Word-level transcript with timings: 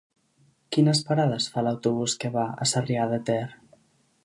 Quines 0.75 1.01
parades 1.09 1.49
fa 1.57 1.65
l'autobús 1.67 2.17
que 2.23 2.33
va 2.39 2.49
a 2.65 2.69
Sarrià 2.73 3.07
de 3.15 3.23
Ter? 3.31 3.41